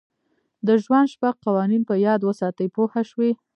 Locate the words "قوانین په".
1.45-1.95